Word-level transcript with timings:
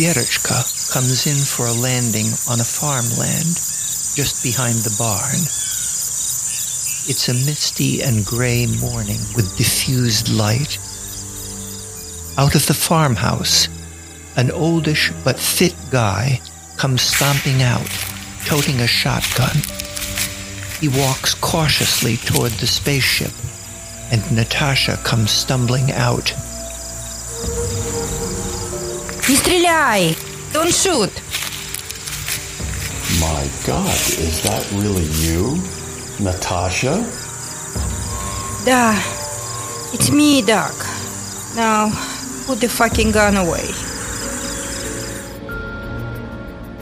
Verochka 0.00 0.94
comes 0.94 1.26
in 1.26 1.36
for 1.36 1.66
a 1.66 1.78
landing 1.78 2.24
on 2.48 2.58
a 2.58 2.64
farmland 2.64 3.52
just 4.16 4.42
behind 4.42 4.76
the 4.76 4.96
barn. 4.96 5.36
It's 7.04 7.28
a 7.28 7.34
misty 7.34 8.00
and 8.00 8.24
gray 8.24 8.64
morning 8.80 9.20
with 9.36 9.58
diffused 9.58 10.30
light. 10.30 10.78
Out 12.38 12.54
of 12.54 12.64
the 12.64 12.72
farmhouse, 12.72 13.68
an 14.38 14.50
oldish 14.50 15.12
but 15.22 15.38
fit 15.38 15.76
guy 15.90 16.40
comes 16.78 17.02
stomping 17.02 17.60
out, 17.60 17.92
toting 18.46 18.80
a 18.80 18.86
shotgun. 18.86 19.60
He 20.80 20.88
walks 20.88 21.34
cautiously 21.34 22.16
toward 22.16 22.52
the 22.52 22.66
spaceship, 22.66 23.32
and 24.10 24.24
Natasha 24.34 24.96
comes 25.04 25.30
stumbling 25.30 25.92
out. 25.92 26.32
Не 29.29 29.35
стреляй! 29.35 30.15
Don't 30.53 30.73
shoot! 30.73 31.11
My 33.19 33.47
god, 33.65 33.95
is 34.19 34.41
that 34.43 34.63
really 34.73 35.05
you? 35.25 35.57
Natasha? 36.19 37.03
Да, 38.65 38.95
it's 39.93 40.11
me, 40.11 40.41
Doc. 40.41 40.73
Now, 41.55 41.89
put 42.45 42.61
the 42.61 42.69
fucking 42.69 43.11
gun 43.11 43.37
away. 43.37 43.65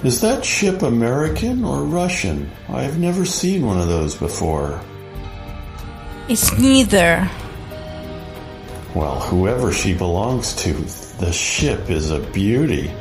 Is 0.03 0.19
that 0.19 0.43
ship 0.43 0.81
American 0.81 1.63
or 1.63 1.83
Russian? 1.83 2.51
I've 2.67 2.99
never 2.99 3.23
seen 3.25 3.65
one 3.65 3.79
of 3.79 3.87
those 3.87 4.15
before. 4.15 4.81
It's 6.27 6.57
neither. 6.57 7.29
Well, 8.95 9.19
whoever 9.19 9.71
she 9.71 9.93
belongs 9.93 10.53
to, 10.63 10.73
the 11.19 11.31
ship 11.31 11.89
is 11.89 12.11
a 12.11 12.19
beauty. 12.19 12.91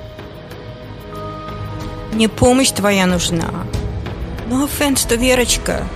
Мне 2.13 2.29
помощь 2.29 2.73
твоя 2.73 3.07
нужна. 3.07 3.67
No 4.49 4.65
offense 4.65 5.05
to 5.07 5.17
Верочка, 5.17 5.87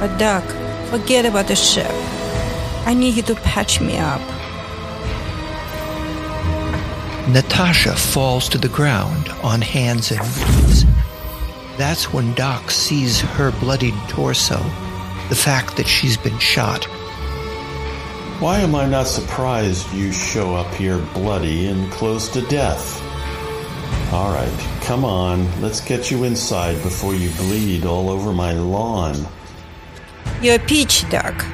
but 0.00 0.16
Doc, 0.18 0.44
forget 0.90 1.26
about 1.26 1.48
the 1.48 1.56
ship. 1.56 1.90
I 2.86 2.94
need 2.94 3.16
you 3.16 3.22
to 3.24 3.34
patch 3.34 3.80
me 3.80 3.98
up. 3.98 4.20
Natasha 7.28 7.94
falls 7.96 8.48
to 8.50 8.58
the 8.58 8.68
ground 8.68 9.28
on 9.42 9.60
hands 9.60 10.12
and 10.12 10.20
knees. 10.20 10.84
That's 11.76 12.12
when 12.12 12.32
Doc 12.34 12.70
sees 12.70 13.20
her 13.20 13.50
bloodied 13.50 13.96
torso, 14.08 14.58
the 15.28 15.34
fact 15.34 15.76
that 15.76 15.88
she's 15.88 16.16
been 16.16 16.38
shot. 16.38 16.86
why 18.41 18.57
am 18.57 18.73
I 18.73 18.87
not 18.87 19.05
surprised 19.05 19.93
you 19.93 20.11
show 20.11 20.55
up 20.55 20.73
here 20.73 20.97
bloody 21.13 21.67
and 21.67 21.91
close 21.91 22.27
to 22.29 22.41
death? 22.47 22.99
All 24.11 24.33
right, 24.33 24.81
come 24.81 25.05
on, 25.05 25.61
let's 25.61 25.79
get 25.79 26.09
you 26.09 26.23
inside 26.23 26.81
before 26.81 27.13
you 27.13 27.29
bleed 27.37 27.85
all 27.85 28.09
over 28.09 28.33
my 28.33 28.53
lawn. 28.53 29.27
You're 30.41 30.55
a 30.55 30.59
peach, 30.59 31.07
Doc. 31.11 31.45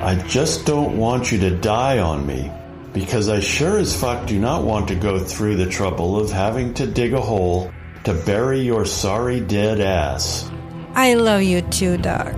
I 0.00 0.24
just 0.26 0.64
don't 0.64 0.96
want 0.96 1.30
you 1.30 1.38
to 1.40 1.54
die 1.54 1.98
on 1.98 2.26
me, 2.26 2.50
because 2.94 3.28
I 3.28 3.40
sure 3.40 3.76
as 3.76 3.94
fuck 3.94 4.26
do 4.26 4.38
not 4.38 4.64
want 4.64 4.88
to 4.88 4.94
go 4.94 5.18
through 5.18 5.56
the 5.56 5.68
trouble 5.68 6.18
of 6.18 6.30
having 6.30 6.72
to 6.72 6.86
dig 6.86 7.12
a 7.12 7.20
hole 7.20 7.70
to 8.04 8.14
bury 8.14 8.62
your 8.62 8.86
sorry 8.86 9.40
dead 9.40 9.82
ass. 9.82 10.50
I 10.94 11.12
love 11.12 11.42
you 11.42 11.60
too, 11.60 11.98
Doc. 11.98 12.34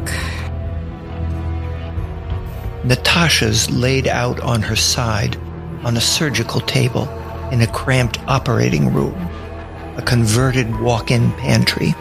Natasha's 2.84 3.70
laid 3.70 4.08
out 4.08 4.40
on 4.40 4.60
her 4.62 4.74
side 4.74 5.36
on 5.84 5.96
a 5.96 6.00
surgical 6.00 6.60
table 6.60 7.08
in 7.50 7.60
a 7.60 7.66
cramped 7.66 8.18
operating 8.26 8.92
room, 8.92 9.14
a 9.96 10.02
converted 10.02 10.80
walk-in 10.80 11.30
pantry. 11.32 11.94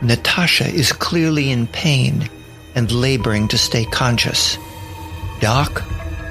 Natasha 0.00 0.66
is 0.66 0.92
clearly 0.92 1.50
in 1.50 1.66
pain 1.66 2.28
and 2.74 2.92
laboring 2.92 3.48
to 3.48 3.58
stay 3.58 3.84
conscious. 3.84 4.56
Doc, 5.40 5.82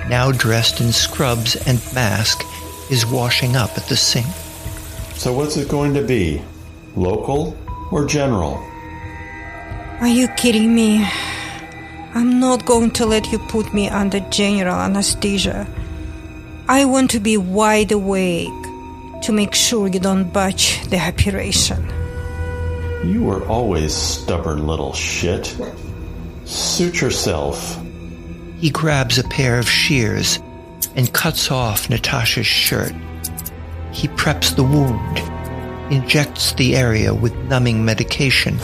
now 0.07 0.31
dressed 0.31 0.79
in 0.79 0.91
scrubs 0.91 1.55
and 1.67 1.81
mask, 1.93 2.41
is 2.89 3.05
washing 3.05 3.55
up 3.55 3.77
at 3.77 3.87
the 3.87 3.97
sink. 3.97 4.27
So, 5.15 5.33
what's 5.33 5.57
it 5.57 5.67
going 5.67 5.93
to 5.95 6.01
be? 6.01 6.41
Local 6.95 7.57
or 7.91 8.05
general? 8.05 8.53
Are 9.99 10.07
you 10.07 10.29
kidding 10.29 10.73
me? 10.73 11.05
I'm 12.13 12.39
not 12.39 12.65
going 12.65 12.91
to 12.91 13.05
let 13.05 13.31
you 13.31 13.37
put 13.37 13.73
me 13.73 13.87
under 13.87 14.19
general 14.31 14.75
anesthesia. 14.75 15.67
I 16.67 16.85
want 16.85 17.11
to 17.11 17.19
be 17.19 17.37
wide 17.37 17.91
awake 17.91 18.49
to 19.23 19.31
make 19.31 19.53
sure 19.53 19.87
you 19.87 19.99
don't 19.99 20.31
botch 20.33 20.83
the 20.87 20.99
operation. 20.99 21.87
You 23.03 23.23
were 23.23 23.45
always 23.47 23.93
stubborn 23.93 24.65
little 24.65 24.93
shit. 24.93 25.55
Suit 26.45 26.99
yourself. 26.99 27.79
He 28.57 28.71
grabs 28.71 29.19
a 29.19 29.23
pair 29.23 29.59
of 29.59 29.69
shears 29.69 30.39
and 30.95 31.13
cuts 31.13 31.51
off 31.51 31.89
Natasha's 31.89 32.47
shirt. 32.47 32.93
He 33.91 34.07
preps 34.07 34.55
the 34.55 34.63
wound, 34.63 35.19
injects 35.91 36.53
the 36.53 36.75
area 36.75 37.13
with 37.13 37.35
numbing 37.45 37.85
medication, 37.85 38.57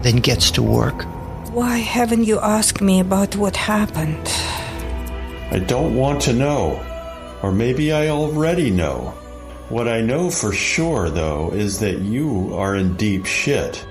then 0.00 0.16
gets 0.16 0.50
to 0.52 0.62
work. 0.62 1.06
Why 1.52 1.76
haven't 1.76 2.24
you 2.24 2.40
asked 2.40 2.80
me 2.80 3.00
about 3.00 3.36
what 3.36 3.56
happened? 3.56 4.26
I 5.50 5.58
don't 5.58 5.94
want 5.94 6.22
to 6.22 6.32
know. 6.32 6.80
Or 7.42 7.52
maybe 7.52 7.92
I 7.92 8.08
already 8.08 8.70
know. 8.70 9.12
What 9.68 9.86
I 9.86 10.00
know 10.00 10.30
for 10.30 10.54
sure, 10.54 11.10
though, 11.10 11.50
is 11.52 11.78
that 11.80 11.98
you 11.98 12.54
are 12.54 12.74
in 12.74 12.96
deep 12.96 13.26
shit. 13.26 13.86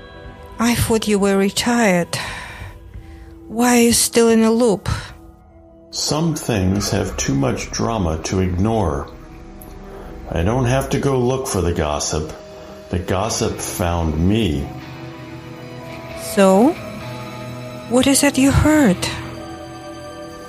I 0.58 0.74
thought 0.74 1.08
you 1.08 1.20
were 1.20 1.38
retired. 1.38 2.18
Why 3.48 3.78
are 3.78 3.82
you 3.82 3.94
still 3.94 4.30
in 4.30 4.42
a 4.42 4.52
loop? 4.52 4.90
Some 5.92 6.34
things 6.34 6.90
have 6.90 7.16
too 7.18 7.36
much 7.36 7.70
drama 7.70 8.18
to 8.24 8.40
ignore. 8.40 9.08
I 10.32 10.42
don't 10.42 10.66
have 10.66 10.90
to 10.90 11.00
go 11.00 11.20
look 11.20 11.46
for 11.46 11.62
the 11.62 11.76
gossip. 11.76 12.34
The 12.90 12.98
gossip 12.98 13.60
found 13.60 14.18
me. 14.18 14.68
So? 16.34 16.76
What 17.91 18.07
is 18.07 18.23
it 18.23 18.37
you 18.39 18.51
heard? 18.51 18.99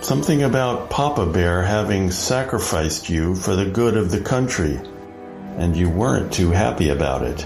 Something 0.02 0.44
about 0.44 0.90
Papa 0.90 1.26
Bear 1.26 1.64
having 1.64 2.12
sacrificed 2.12 3.10
you 3.10 3.36
for 3.36 3.56
the 3.56 3.66
good 3.66 3.98
of 3.98 4.10
the 4.10 4.22
country, 4.22 4.80
and 5.58 5.76
you 5.76 5.90
weren't 5.90 6.32
too 6.32 6.52
happy 6.52 6.90
about 6.90 7.24
it. 7.24 7.46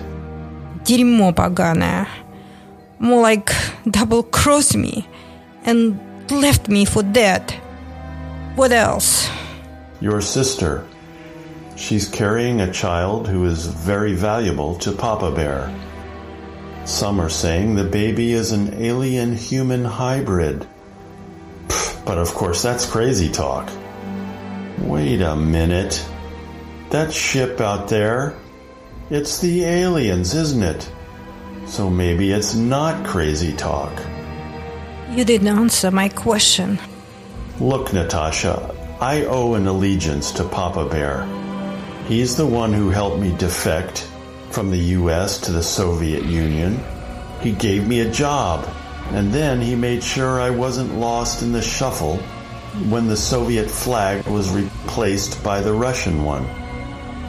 Дерьмо 0.84 1.34
поганое. 1.34 2.08
More 3.00 3.22
like 3.22 3.52
double 3.90 4.24
crossed 4.24 4.78
me 4.78 5.08
and 5.66 6.00
left 6.30 6.70
me 6.70 6.86
for 6.86 7.04
dead. 7.04 7.52
What 8.56 8.72
else? 8.72 9.30
Your 10.00 10.22
sister. 10.22 10.86
She's 11.76 12.08
carrying 12.08 12.62
a 12.62 12.72
child 12.72 13.28
who 13.28 13.46
is 13.46 13.66
very 13.66 14.14
valuable 14.14 14.76
to 14.80 14.92
Papa 14.92 15.32
Bear. 15.32 15.70
Some 16.87 17.21
are 17.21 17.29
saying 17.29 17.75
the 17.75 17.83
baby 17.83 18.33
is 18.33 18.53
an 18.53 18.75
alien 18.75 19.35
human 19.35 19.85
hybrid. 19.85 20.65
But 22.05 22.19
of 22.19 22.33
course, 22.33 22.63
that's 22.63 22.87
crazy 22.87 23.29
talk. 23.29 23.69
Wait 24.79 25.21
a 25.21 25.35
minute. 25.35 26.01
That 26.91 27.13
ship 27.13 27.61
out 27.61 27.89
there, 27.89 28.39
it's 29.11 29.41
the 29.41 29.65
aliens, 29.65 30.33
isn't 30.33 30.63
it? 30.63 30.89
So 31.67 31.91
maybe 31.91 32.31
it's 32.31 32.55
not 32.55 33.05
crazy 33.05 33.53
talk. 33.53 33.93
You 35.11 35.25
didn't 35.25 35.49
answer 35.49 35.91
my 35.91 36.09
question. 36.09 36.79
Look, 37.59 37.93
Natasha, 37.93 38.73
I 39.01 39.25
owe 39.25 39.55
an 39.55 39.67
allegiance 39.67 40.31
to 40.33 40.45
Papa 40.45 40.89
Bear. 40.89 41.27
He's 42.07 42.37
the 42.37 42.47
one 42.47 42.73
who 42.73 42.91
helped 42.91 43.19
me 43.19 43.37
defect 43.37 44.09
from 44.56 44.70
the 44.70 44.96
US 45.00 45.40
to 45.42 45.52
the 45.52 45.64
Soviet 45.64 46.24
Union. 46.24 46.80
He 47.42 47.52
gave 47.52 47.88
me 47.88 48.02
a 48.02 48.12
job, 48.12 48.68
and 49.12 49.32
then 49.34 49.62
he 49.62 49.76
made 49.76 50.04
sure 50.04 50.40
I 50.40 50.50
wasn't 50.50 51.00
lost 51.00 51.42
in 51.42 51.52
the 51.52 51.62
shuffle 51.62 52.18
when 52.90 53.08
the 53.08 53.18
Soviet 53.18 53.70
flag 53.70 54.26
was 54.28 54.50
replaced 54.50 55.44
by 55.44 55.62
the 55.62 55.74
Russian 55.74 56.24
one. 56.24 56.46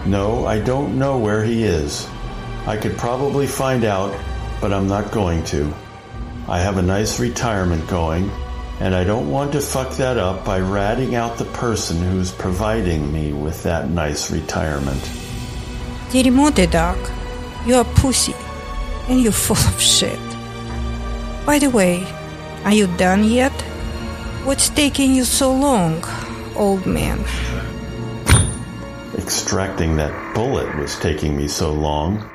No, 0.07 0.47
I 0.47 0.61
don't 0.61 0.99
know 0.99 1.19
where 1.19 1.45
he 1.45 1.65
is. 1.65 2.09
I 2.67 2.77
could 2.77 2.97
probably 2.97 3.47
find 3.47 3.85
out, 3.85 4.15
but 4.61 4.73
I'm 4.73 4.87
not 4.87 5.11
going 5.13 5.45
to. 5.47 5.73
I 6.49 6.59
have 6.59 6.77
a 6.77 6.83
nice 6.83 7.19
retirement 7.19 7.87
going, 7.89 8.31
and 8.81 8.95
I 8.95 9.05
don't 9.05 9.31
want 9.31 9.53
to 9.53 9.61
fuck 9.61 9.97
that 9.97 10.19
up 10.19 10.45
by 10.45 10.61
ratting 10.61 11.15
out 11.15 11.39
the 11.39 11.45
person 11.47 11.99
who's 11.99 12.33
providing 12.33 13.13
me 13.13 13.33
with 13.33 13.63
that 13.63 13.91
nice 13.91 14.31
retirement. 14.31 15.03
Дерьмо 16.11 16.51
ты, 16.51 16.67
Doc. 16.67 16.99
You're 17.68 17.82
a 17.82 17.94
pussy. 18.02 18.36
And 19.10 19.22
you're 19.22 19.32
full 19.32 19.58
of 19.58 19.80
shit. 19.80 20.20
By 21.46 21.60
the 21.60 21.70
way, 21.70 22.08
are 22.64 22.74
you 22.74 22.88
done 22.98 23.24
yet? 23.24 23.54
What's 24.44 24.70
taking 24.70 25.14
you 25.14 25.26
so 25.26 25.54
long, 25.54 26.04
old 26.56 26.86
man? 26.86 27.24
extracting 29.28 29.98
that 29.98 30.34
bullet 30.34 30.74
was 30.78 30.98
taking 31.00 31.36
me 31.36 31.50
so 31.50 31.74
long. 31.74 32.30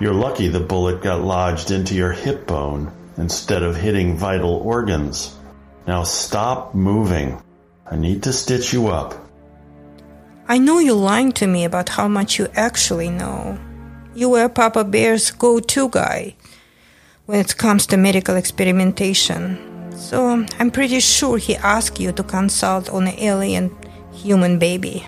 You're 0.00 0.14
lucky 0.14 0.46
the 0.46 0.60
bullet 0.60 1.02
got 1.02 1.22
lodged 1.22 1.72
into 1.72 1.94
your 1.96 2.12
hip 2.12 2.46
bone 2.46 2.92
instead 3.16 3.64
of 3.64 3.74
hitting 3.74 4.16
vital 4.16 4.54
organs. 4.62 5.34
Now 5.88 6.04
stop 6.04 6.72
moving. 6.72 7.42
I 7.84 7.96
need 7.96 8.22
to 8.22 8.32
stitch 8.32 8.72
you 8.72 8.86
up. 8.86 9.14
I 10.46 10.58
know 10.58 10.78
you're 10.78 10.94
lying 10.94 11.32
to 11.32 11.48
me 11.48 11.64
about 11.64 11.88
how 11.88 12.06
much 12.06 12.38
you 12.38 12.46
actually 12.54 13.10
know. 13.10 13.58
You 14.16 14.30
were 14.30 14.48
Papa 14.48 14.82
Bear's 14.82 15.30
go 15.30 15.60
to 15.60 15.90
guy 15.90 16.34
when 17.26 17.38
it 17.38 17.58
comes 17.58 17.86
to 17.88 17.98
medical 17.98 18.34
experimentation. 18.34 19.92
So 19.94 20.46
I'm 20.58 20.70
pretty 20.70 21.00
sure 21.00 21.36
he 21.36 21.54
asked 21.56 22.00
you 22.00 22.12
to 22.12 22.22
consult 22.22 22.88
on 22.88 23.08
an 23.08 23.18
alien 23.18 23.76
human 24.14 24.58
baby. 24.58 25.06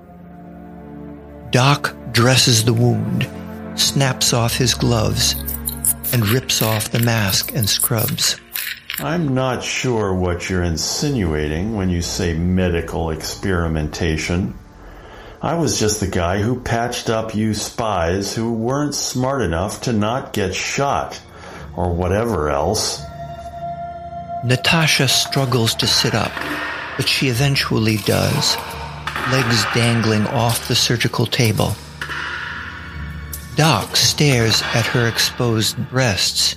Doc 1.51 1.97
dresses 2.13 2.67
the 2.67 2.75
wound, 2.75 3.27
snaps 3.81 4.35
off 4.35 4.55
his 4.55 4.75
gloves, 4.75 5.33
and 6.13 6.29
rips 6.29 6.61
off 6.61 6.91
the 6.91 7.01
mask 7.01 7.55
and 7.55 7.67
scrubs. 7.67 8.37
I'm 8.99 9.33
not 9.33 9.65
sure 9.65 10.13
what 10.13 10.51
you're 10.51 10.65
insinuating 10.65 11.75
when 11.75 11.89
you 11.89 12.03
say 12.03 12.35
medical 12.35 13.09
experimentation. 13.09 14.53
I 15.41 15.55
was 15.55 15.79
just 15.79 16.01
the 16.01 16.09
guy 16.09 16.43
who 16.43 16.61
patched 16.61 17.09
up 17.09 17.33
you 17.33 17.55
spies 17.55 18.35
who 18.35 18.53
weren't 18.53 18.95
smart 18.95 19.41
enough 19.41 19.83
to 19.83 19.93
not 19.93 20.33
get 20.33 20.53
shot, 20.53 21.21
or 21.77 21.95
whatever 21.95 22.51
else. 22.51 23.01
Natasha 24.45 25.07
struggles 25.07 25.77
to 25.77 25.87
sit 25.87 26.13
up, 26.13 26.33
but 26.97 27.09
she 27.09 27.29
eventually 27.29 27.99
does, 27.99 28.57
legs 29.31 29.65
dangling 29.75 30.27
off 30.27 30.67
the 30.67 30.75
surgical 30.75 31.25
table. 31.25 31.73
Doc 33.55 33.95
stares 33.97 34.61
at 34.75 34.87
her 34.87 35.07
exposed 35.07 35.77
breasts, 35.89 36.57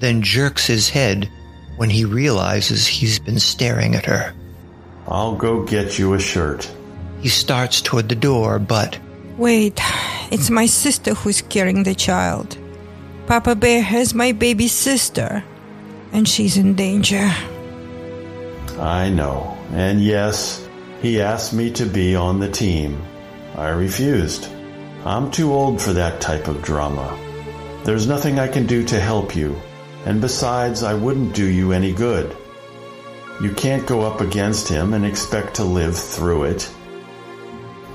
then 0.00 0.22
jerks 0.22 0.66
his 0.66 0.88
head 0.88 1.30
when 1.76 1.90
he 1.90 2.06
realizes 2.06 2.86
he's 2.86 3.18
been 3.18 3.38
staring 3.38 3.94
at 3.94 4.06
her. 4.06 4.32
I'll 5.06 5.36
go 5.36 5.64
get 5.64 5.98
you 5.98 6.14
a 6.14 6.18
shirt. 6.18 6.70
He 7.26 7.30
starts 7.30 7.80
toward 7.80 8.08
the 8.08 8.14
door, 8.14 8.60
but 8.60 9.00
Wait, 9.36 9.80
it's 10.30 10.48
my 10.48 10.66
sister 10.66 11.12
who's 11.12 11.42
carrying 11.42 11.82
the 11.82 11.92
child. 11.92 12.56
Papa 13.26 13.56
Bear 13.56 13.82
has 13.82 14.14
my 14.14 14.30
baby 14.30 14.68
sister, 14.68 15.42
and 16.12 16.28
she's 16.28 16.56
in 16.56 16.76
danger. 16.76 17.28
I 18.78 19.08
know. 19.08 19.58
And 19.72 20.00
yes, 20.00 20.68
he 21.02 21.20
asked 21.20 21.52
me 21.52 21.72
to 21.72 21.84
be 21.84 22.14
on 22.14 22.38
the 22.38 22.48
team. 22.48 23.02
I 23.56 23.70
refused. 23.70 24.46
I'm 25.04 25.32
too 25.32 25.52
old 25.52 25.82
for 25.82 25.94
that 25.94 26.20
type 26.20 26.46
of 26.46 26.62
drama. 26.62 27.10
There's 27.82 28.06
nothing 28.06 28.38
I 28.38 28.46
can 28.46 28.68
do 28.68 28.84
to 28.84 29.00
help 29.00 29.34
you, 29.34 29.60
and 30.04 30.20
besides, 30.20 30.84
I 30.84 30.94
wouldn't 30.94 31.34
do 31.34 31.44
you 31.44 31.72
any 31.72 31.92
good. 31.92 32.36
You 33.40 33.50
can't 33.50 33.84
go 33.84 34.02
up 34.02 34.20
against 34.20 34.68
him 34.68 34.94
and 34.94 35.04
expect 35.04 35.56
to 35.56 35.64
live 35.64 35.98
through 35.98 36.44
it. 36.44 36.70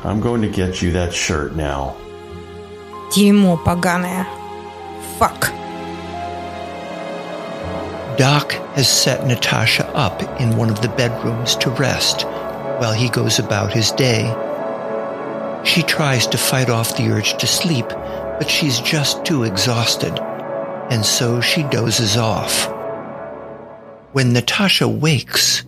I'm 0.04 0.20
going 0.20 0.42
to 0.42 0.48
get 0.48 0.82
you 0.82 0.92
that 0.92 1.12
shirt 1.12 1.56
now. 1.56 1.96
Дерьмо 3.10 3.56
поганое. 3.64 4.26
Fuck. 5.18 5.52
Doc 8.16 8.52
has 8.74 8.88
set 8.88 9.26
Natasha 9.26 9.86
up 9.94 10.22
in 10.40 10.56
one 10.56 10.70
of 10.70 10.80
the 10.80 10.88
bedrooms 10.88 11.54
to 11.56 11.70
rest 11.70 12.24
while 12.78 12.92
he 12.92 13.08
goes 13.08 13.38
about 13.38 13.72
his 13.72 13.90
day. 13.92 14.24
She 15.64 15.82
tries 15.82 16.26
to 16.28 16.38
fight 16.38 16.70
off 16.70 16.96
the 16.96 17.08
urge 17.08 17.36
to 17.38 17.46
sleep, 17.46 17.88
but 17.88 18.48
she's 18.48 18.80
just 18.80 19.24
too 19.24 19.42
exhausted, 19.42 20.18
and 20.90 21.04
so 21.04 21.40
she 21.40 21.62
dozes 21.64 22.16
off. 22.16 22.68
When 24.12 24.32
Natasha 24.32 24.88
wakes, 24.88 25.64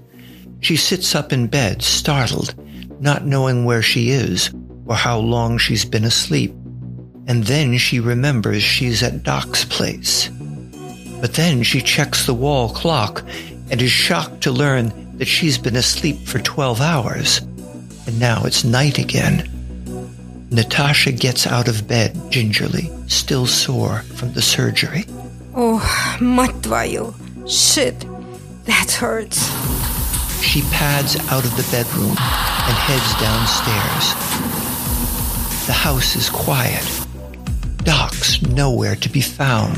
she 0.61 0.77
sits 0.77 1.15
up 1.15 1.33
in 1.33 1.49
bed, 1.49 1.83
startled, 1.83 2.55
not 3.03 3.27
knowing 3.27 3.65
where 3.65 3.83
she 3.83 4.11
is 4.11 4.51
or 4.87 4.95
how 4.95 5.19
long 5.19 5.59
she's 5.59 5.85
been 5.85 6.05
asleep. 6.05 6.53
And 7.27 7.45
then 7.45 7.77
she 7.77 8.01
remembers 8.01 8.63
she's 8.63 9.03
at 9.03 9.23
Doc's 9.23 9.65
place. 9.65 10.29
But 11.21 11.35
then 11.35 11.63
she 11.63 11.81
checks 11.81 12.27
the 12.27 12.35
wall 12.35 12.71
clock 12.71 13.23
and 13.71 13.83
is 13.83 13.91
shocked 13.91 14.41
to 14.43 14.51
learn 14.51 14.93
that 15.19 15.27
she's 15.27 15.59
been 15.59 15.77
asleep 15.77 16.27
for 16.27 16.39
12 16.39 16.81
hours. 16.81 17.39
And 18.07 18.19
now 18.19 18.45
it's 18.45 18.65
night 18.65 18.99
again. 18.99 19.49
Natasha 20.51 21.13
gets 21.13 21.47
out 21.47 21.69
of 21.69 21.87
bed 21.87 22.17
gingerly, 22.31 22.91
still 23.07 23.47
sore 23.47 24.01
from 24.17 24.33
the 24.33 24.41
surgery. 24.41 25.05
Oh, 25.55 25.81
мать 26.21 26.63
твою. 26.63 27.15
Shit. 27.47 28.07
That 28.65 28.91
hurts. 28.91 29.51
She 30.43 30.63
pads 30.71 31.17
out 31.31 31.45
of 31.45 31.55
the 31.57 31.67
bedroom 31.71 32.17
and 32.66 32.78
heads 32.78 33.14
downstairs. 33.20 34.14
The 35.68 35.74
house 35.74 36.16
is 36.16 36.30
quiet. 36.30 36.86
Doc's 37.84 38.42
nowhere 38.42 38.96
to 38.96 39.10
be 39.10 39.20
found. 39.20 39.78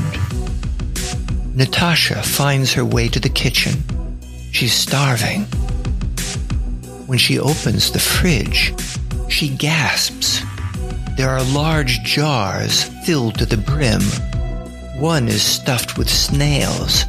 Natasha 1.56 2.22
finds 2.22 2.72
her 2.74 2.84
way 2.84 3.08
to 3.08 3.18
the 3.18 3.28
kitchen. 3.28 3.82
She's 4.52 4.72
starving. 4.72 5.42
When 7.06 7.18
she 7.18 7.38
opens 7.40 7.90
the 7.90 7.98
fridge, 7.98 8.72
she 9.28 9.48
gasps. 9.48 10.42
There 11.16 11.30
are 11.30 11.42
large 11.42 12.02
jars 12.04 12.84
filled 13.04 13.38
to 13.38 13.46
the 13.46 13.56
brim. 13.56 14.02
One 15.00 15.26
is 15.26 15.42
stuffed 15.42 15.98
with 15.98 16.08
snails, 16.08 17.04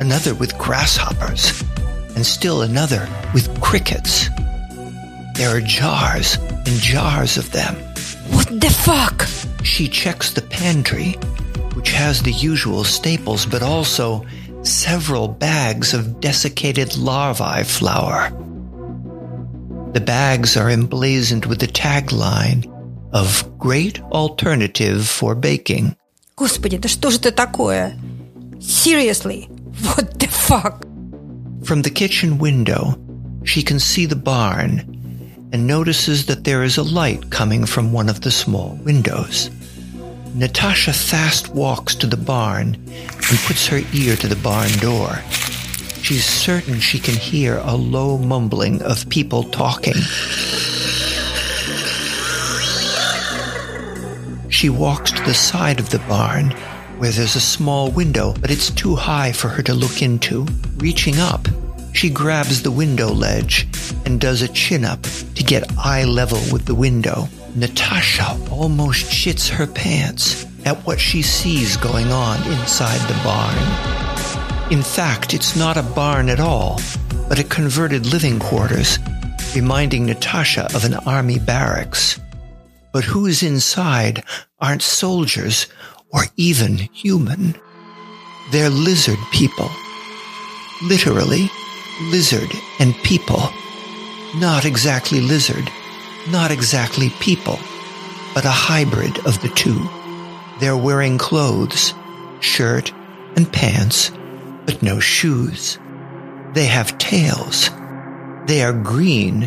another 0.00 0.34
with 0.34 0.58
grasshoppers, 0.58 1.62
and 2.14 2.26
still 2.26 2.62
another 2.62 3.08
with 3.32 3.58
crickets. 3.60 4.28
There 5.37 5.55
are 5.55 5.61
jars 5.61 6.37
and 6.65 6.79
jars 6.79 7.37
of 7.37 7.51
them. 7.51 7.75
What 8.29 8.61
the 8.61 8.69
fuck? 8.69 9.27
She 9.63 9.87
checks 9.87 10.31
the 10.31 10.41
pantry, 10.41 11.13
which 11.73 11.91
has 11.91 12.21
the 12.21 12.31
usual 12.31 12.83
staples, 12.83 13.45
but 13.45 13.63
also 13.63 14.25
several 14.61 15.27
bags 15.27 15.93
of 15.93 16.19
desiccated 16.19 16.95
larvae 16.97 17.63
flour. 17.63 18.29
The 19.93 20.01
bags 20.01 20.55
are 20.55 20.69
emblazoned 20.69 21.45
with 21.45 21.59
the 21.59 21.67
tagline 21.67 22.65
of 23.11 23.43
Great 23.57 24.01
Alternative 24.11 25.07
for 25.07 25.35
Baking. 25.35 25.95
Господи, 26.35 26.77
да 26.77 26.89
что 26.89 27.11
же 27.11 27.17
это 27.17 27.31
такое? 27.31 27.97
Seriously, 28.59 29.49
what 29.81 30.17
the 30.19 30.27
fuck? 30.27 30.85
From 31.63 31.81
the 31.81 31.91
kitchen 31.91 32.37
window, 32.39 32.95
she 33.43 33.61
can 33.61 33.79
see 33.79 34.05
the 34.05 34.15
barn 34.15 34.96
and 35.52 35.66
notices 35.66 36.26
that 36.26 36.44
there 36.44 36.62
is 36.62 36.76
a 36.76 36.82
light 36.82 37.30
coming 37.30 37.64
from 37.64 37.92
one 37.92 38.08
of 38.08 38.20
the 38.20 38.30
small 38.30 38.78
windows. 38.84 39.50
Natasha 40.34 40.92
fast 40.92 41.48
walks 41.54 41.94
to 41.96 42.06
the 42.06 42.16
barn 42.16 42.74
and 42.74 43.38
puts 43.46 43.66
her 43.66 43.80
ear 43.92 44.14
to 44.16 44.28
the 44.28 44.36
barn 44.36 44.70
door. 44.78 45.18
She's 46.02 46.24
certain 46.24 46.80
she 46.80 46.98
can 46.98 47.16
hear 47.16 47.58
a 47.64 47.74
low 47.74 48.18
mumbling 48.18 48.82
of 48.82 49.08
people 49.08 49.44
talking. 49.44 49.94
She 54.48 54.68
walks 54.68 55.12
to 55.12 55.22
the 55.22 55.34
side 55.34 55.80
of 55.80 55.90
the 55.90 55.98
barn 56.08 56.50
where 56.98 57.10
there's 57.10 57.36
a 57.36 57.40
small 57.40 57.90
window, 57.90 58.34
but 58.40 58.50
it's 58.50 58.70
too 58.70 58.96
high 58.96 59.32
for 59.32 59.48
her 59.48 59.62
to 59.62 59.74
look 59.74 60.02
into. 60.02 60.46
Reaching 60.76 61.18
up, 61.18 61.46
she 61.98 62.08
grabs 62.08 62.62
the 62.62 62.70
window 62.70 63.08
ledge 63.12 63.66
and 64.06 64.20
does 64.20 64.40
a 64.40 64.46
chin 64.46 64.84
up 64.84 65.02
to 65.34 65.42
get 65.42 65.76
eye 65.76 66.04
level 66.04 66.38
with 66.52 66.64
the 66.64 66.74
window. 66.74 67.26
Natasha 67.56 68.38
almost 68.52 69.06
shits 69.06 69.48
her 69.48 69.66
pants 69.66 70.46
at 70.64 70.76
what 70.86 71.00
she 71.00 71.22
sees 71.22 71.76
going 71.76 72.12
on 72.12 72.36
inside 72.52 73.00
the 73.08 73.20
barn. 73.24 74.72
In 74.72 74.80
fact, 74.80 75.34
it's 75.34 75.56
not 75.56 75.76
a 75.76 75.82
barn 75.82 76.28
at 76.28 76.38
all, 76.38 76.80
but 77.28 77.40
a 77.40 77.42
converted 77.58 78.06
living 78.06 78.38
quarters, 78.38 79.00
reminding 79.56 80.06
Natasha 80.06 80.68
of 80.76 80.84
an 80.84 80.94
army 80.94 81.40
barracks. 81.40 82.20
But 82.92 83.02
who 83.02 83.26
is 83.26 83.42
inside 83.42 84.22
aren't 84.60 84.82
soldiers 84.82 85.66
or 86.10 86.26
even 86.36 86.78
human. 86.78 87.56
They're 88.52 88.70
lizard 88.70 89.18
people. 89.32 89.68
Literally, 90.84 91.50
lizard 92.00 92.52
and 92.78 92.94
people. 93.02 93.42
Not 94.36 94.64
exactly 94.64 95.20
lizard, 95.20 95.70
not 96.28 96.50
exactly 96.50 97.10
people, 97.20 97.58
but 98.34 98.44
a 98.44 98.50
hybrid 98.50 99.18
of 99.26 99.40
the 99.42 99.48
two. 99.48 99.88
They're 100.60 100.76
wearing 100.76 101.18
clothes, 101.18 101.94
shirt 102.40 102.92
and 103.36 103.52
pants, 103.52 104.10
but 104.66 104.82
no 104.82 105.00
shoes. 105.00 105.78
They 106.52 106.66
have 106.66 106.98
tails. 106.98 107.70
They 108.46 108.62
are 108.62 108.72
green 108.72 109.44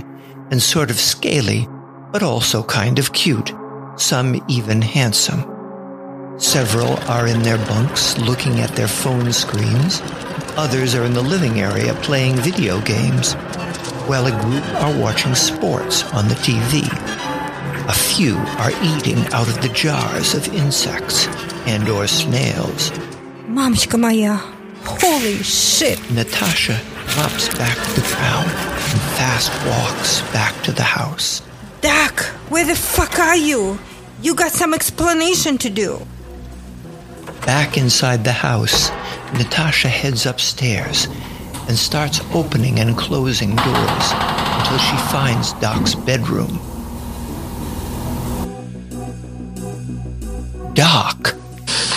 and 0.52 0.62
sort 0.62 0.90
of 0.90 1.00
scaly, 1.00 1.68
but 2.12 2.24
also 2.24 2.64
kind 2.64 3.00
of 3.00 3.14
cute, 3.14 3.54
some 3.96 4.44
even 4.48 4.82
handsome. 4.82 5.46
Several 6.38 6.98
are 7.10 7.28
in 7.28 7.44
their 7.44 7.58
bunks 7.68 8.18
looking 8.18 8.62
at 8.62 8.76
their 8.76 8.88
phone 8.88 9.32
screens. 9.32 10.02
Others 10.57 10.95
are 10.95 11.05
in 11.05 11.13
the 11.13 11.23
living 11.23 11.61
area 11.61 11.95
playing 12.03 12.37
video 12.37 12.81
games, 12.81 13.35
while 14.09 14.27
a 14.27 14.41
group 14.43 14.65
are 14.83 14.99
watching 14.99 15.35
sports 15.35 16.05
on 16.13 16.29
the 16.29 16.35
TV. 16.37 16.83
A 17.89 17.93
few 17.93 18.37
are 18.59 18.73
eating 18.83 19.19
out 19.33 19.49
of 19.49 19.61
the 19.63 19.69
jars 19.69 20.35
of 20.35 20.49
insects 20.55 21.27
and 21.67 21.89
or 21.89 22.07
snails. 22.07 22.91
Мамочка 23.49 23.97
моя, 23.97 24.41
holy 24.85 25.43
shit! 25.43 25.99
Natasha 26.11 26.81
drops 27.15 27.49
back 27.57 27.77
to 27.77 28.01
the 28.01 28.07
ground 28.15 28.51
and 28.51 29.01
fast 29.19 29.53
walks 29.67 30.21
back 30.33 30.55
to 30.63 30.73
the 30.73 30.83
house. 30.83 31.43
Dak, 31.81 32.21
where 32.51 32.65
the 32.65 32.75
fuck 32.75 33.19
are 33.19 33.37
you? 33.37 33.79
You 34.23 34.35
got 34.35 34.53
some 34.53 34.75
explanation 34.75 35.59
to 35.59 35.71
do. 35.71 36.01
Back 37.46 37.78
inside 37.78 38.24
the 38.24 38.32
house, 38.32 38.90
Natasha 39.34 39.90
heads 39.90 40.26
upstairs 40.26 41.08
and 41.68 41.78
starts 41.78 42.22
opening 42.34 42.80
and 42.80 42.98
closing 42.98 43.56
doors 43.56 44.12
until 44.14 44.78
she 44.78 44.98
finds 45.12 45.54
Doc's 45.54 45.96
bedroom. 45.96 46.60
Doc 50.74 51.36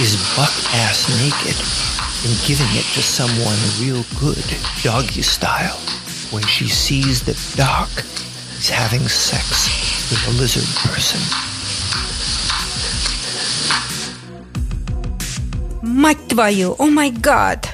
is 0.01 0.17
buck 0.35 0.55
ass 0.75 1.09
naked 1.21 1.57
and 2.25 2.49
giving 2.49 2.71
it 2.73 2.87
to 2.95 3.03
someone 3.03 3.59
real 3.79 4.03
good, 4.19 4.45
doggy 4.83 5.23
style, 5.23 5.79
when 6.31 6.43
she 6.45 6.69
sees 6.69 7.23
that 7.25 7.39
Doc 7.57 7.91
is 8.59 8.71
having 8.71 9.07
sex 9.09 9.69
with 10.11 10.27
a 10.27 10.41
lizard 10.41 10.65
person. 10.91 11.54
Мать 16.04 16.28
твою, 16.28 16.76
oh 16.78 16.90
my 16.90 17.10
god! 17.10 17.73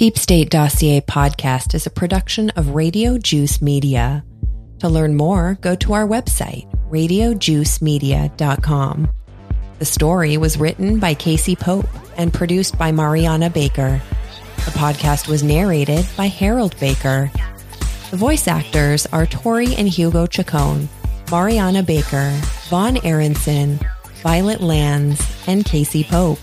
Deep 0.00 0.16
State 0.16 0.48
Dossier 0.48 1.02
podcast 1.02 1.74
is 1.74 1.84
a 1.84 1.90
production 1.90 2.48
of 2.56 2.70
Radio 2.70 3.18
Juice 3.18 3.60
Media. 3.60 4.24
To 4.78 4.88
learn 4.88 5.14
more, 5.14 5.58
go 5.60 5.76
to 5.76 5.92
our 5.92 6.08
website, 6.08 6.66
radiojuicemedia.com. 6.88 9.10
The 9.78 9.84
story 9.84 10.38
was 10.38 10.56
written 10.56 11.00
by 11.00 11.12
Casey 11.12 11.54
Pope 11.54 11.84
and 12.16 12.32
produced 12.32 12.78
by 12.78 12.92
Mariana 12.92 13.50
Baker. 13.50 14.00
The 14.56 14.70
podcast 14.70 15.28
was 15.28 15.42
narrated 15.42 16.08
by 16.16 16.28
Harold 16.28 16.80
Baker. 16.80 17.30
The 18.10 18.16
voice 18.16 18.48
actors 18.48 19.04
are 19.12 19.26
Tori 19.26 19.74
and 19.74 19.86
Hugo 19.86 20.26
Chacon, 20.26 20.88
Mariana 21.30 21.82
Baker, 21.82 22.30
Vaughn 22.70 22.96
Aronson, 23.04 23.78
Violet 24.22 24.62
Lands, 24.62 25.20
and 25.46 25.62
Casey 25.62 26.04
Pope. 26.04 26.38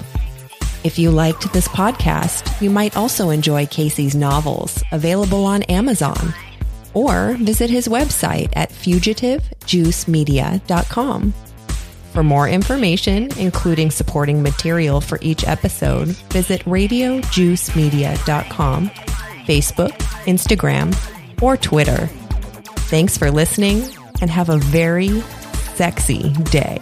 If 0.87 0.97
you 0.97 1.11
liked 1.11 1.51
this 1.51 1.67
podcast, 1.67 2.61
you 2.61 2.69
might 2.69 2.95
also 2.95 3.29
enjoy 3.29 3.65
Casey's 3.65 4.15
novels 4.15 4.81
available 4.93 5.43
on 5.43 5.63
Amazon 5.63 6.33
or 6.93 7.33
visit 7.33 7.69
his 7.69 7.89
website 7.89 8.53
at 8.55 8.69
fugitivejuicemedia.com. 8.69 11.33
For 12.13 12.23
more 12.23 12.47
information, 12.47 13.37
including 13.37 13.91
supporting 13.91 14.41
material 14.41 15.01
for 15.01 15.19
each 15.21 15.45
episode, 15.45 16.07
visit 16.31 16.61
radiojuicemedia.com, 16.61 18.89
Facebook, 18.89 19.91
Instagram, 20.23 20.95
or 21.41 21.57
Twitter. 21.57 22.07
Thanks 22.87 23.17
for 23.17 23.29
listening 23.29 23.83
and 24.21 24.31
have 24.31 24.47
a 24.47 24.57
very 24.57 25.19
sexy 25.75 26.31
day. 26.45 26.79